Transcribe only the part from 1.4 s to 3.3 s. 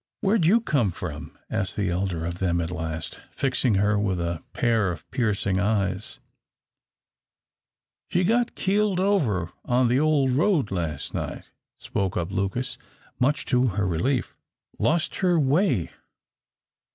asked the elder of them at last,